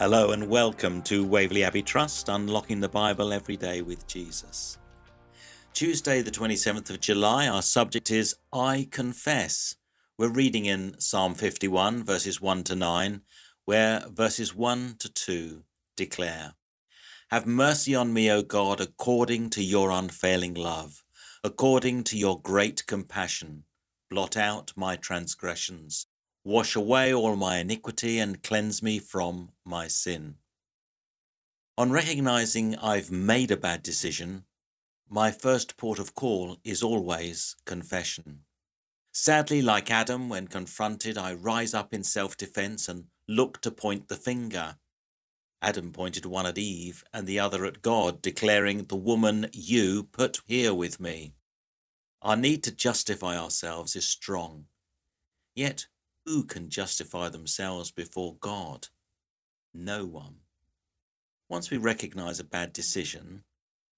[0.00, 4.78] Hello and welcome to Waverley Abbey Trust, unlocking the Bible every day with Jesus.
[5.74, 9.76] Tuesday, the 27th of July, our subject is I Confess.
[10.16, 13.20] We're reading in Psalm 51, verses 1 to 9,
[13.66, 15.64] where verses 1 to 2
[15.96, 16.54] declare
[17.30, 21.04] Have mercy on me, O God, according to your unfailing love,
[21.44, 23.64] according to your great compassion.
[24.08, 26.06] Blot out my transgressions
[26.44, 30.36] Wash away all my iniquity and cleanse me from my sin.
[31.76, 34.44] On recognizing I've made a bad decision,
[35.08, 38.44] my first port of call is always confession.
[39.12, 44.08] Sadly, like Adam, when confronted, I rise up in self defense and look to point
[44.08, 44.76] the finger.
[45.60, 50.40] Adam pointed one at Eve and the other at God, declaring, The woman you put
[50.46, 51.34] here with me.
[52.22, 54.66] Our need to justify ourselves is strong.
[55.54, 55.86] Yet
[56.30, 58.86] who can justify themselves before God?
[59.74, 60.36] No one.
[61.48, 63.42] Once we recognize a bad decision,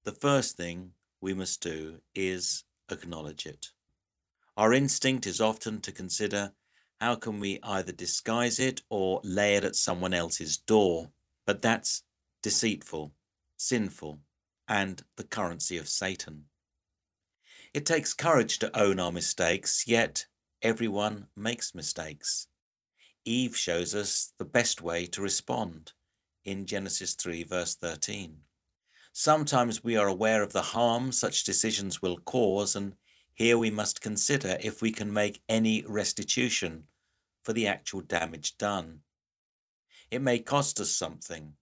[0.05, 3.66] the first thing we must do is acknowledge it.
[4.56, 6.53] Our instinct is often to consider
[7.03, 11.10] how can we either disguise it or lay it at someone else's door,
[11.44, 12.03] but that's
[12.42, 13.12] deceitful,
[13.58, 14.20] sinful,
[14.66, 16.44] and the currency of Satan.
[17.75, 20.25] It takes courage to own our mistakes, yet
[20.63, 22.47] Everyone makes mistakes.
[23.25, 25.93] Eve shows us the best way to respond
[26.45, 28.37] in Genesis 3, verse 13.
[29.13, 32.95] Sometimes we are aware of the harm such decisions will cause, and
[33.35, 36.85] here we must consider if we can make any restitution
[37.43, 39.01] for the actual damage done.
[40.13, 41.55] It may cost us something,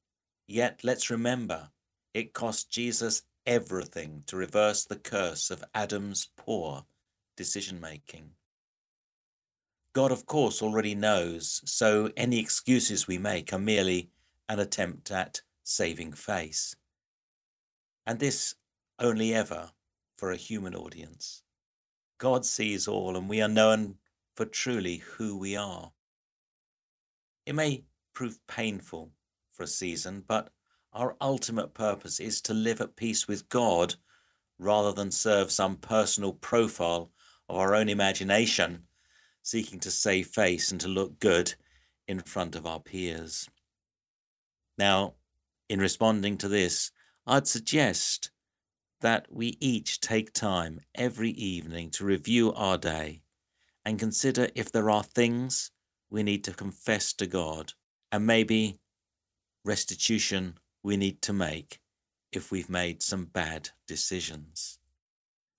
[0.46, 1.70] yet let's remember
[2.12, 6.84] it cost Jesus everything to reverse the curse of Adam's poor
[7.34, 8.32] decision making.
[9.92, 14.10] God, of course, already knows, so any excuses we make are merely
[14.48, 16.76] an attempt at saving face.
[18.06, 18.54] And this
[19.00, 19.70] only ever
[20.16, 21.42] for a human audience.
[22.18, 23.96] God sees all, and we are known
[24.36, 25.90] for truly who we are.
[27.46, 29.10] It may prove painful
[29.50, 30.50] for a season, but
[30.92, 33.96] our ultimate purpose is to live at peace with God
[34.58, 37.10] rather than serve some personal profile
[37.48, 38.84] of our own imagination
[39.42, 41.54] seeking to save face and to look good
[42.06, 43.48] in front of our peers.
[44.78, 45.14] Now,
[45.68, 46.90] in responding to this,
[47.26, 48.30] I'd suggest
[49.00, 53.22] that we each take time every evening to review our day
[53.84, 55.70] and consider if there are things
[56.10, 57.72] we need to confess to God
[58.12, 58.78] and maybe
[59.64, 61.80] restitution we need to make
[62.32, 64.78] if we've made some bad decisions.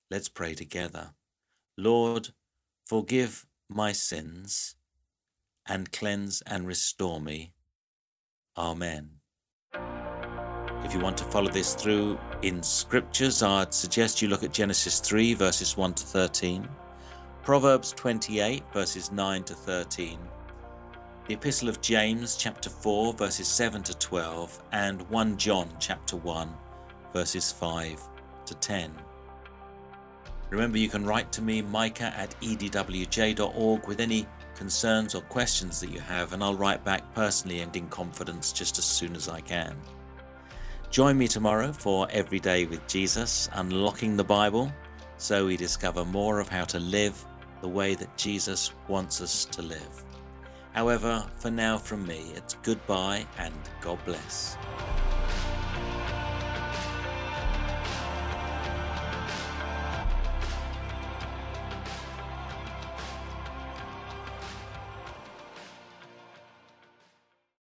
[0.10, 1.12] Let's pray together.
[1.78, 2.30] Lord,
[2.86, 4.76] forgive my sins
[5.68, 7.54] and cleanse and restore me.
[8.58, 9.10] Amen.
[10.84, 15.00] If you want to follow this through in scriptures, I'd suggest you look at Genesis
[15.00, 16.68] 3, verses 1 to 13,
[17.44, 20.20] Proverbs 28, verses 9 to 13,
[21.28, 26.50] the Epistle of James, chapter 4, verses 7 to 12, and 1 John, chapter 1,
[27.14, 28.02] verses 5
[28.48, 28.92] to 10.
[30.52, 35.92] Remember, you can write to me, micah at edwj.org, with any concerns or questions that
[35.92, 39.40] you have, and I'll write back personally and in confidence just as soon as I
[39.40, 39.76] can.
[40.90, 44.70] Join me tomorrow for Every Day with Jesus, unlocking the Bible,
[45.16, 47.26] so we discover more of how to live
[47.62, 50.04] the way that Jesus wants us to live.
[50.74, 54.58] However, for now from me, it's goodbye and God bless.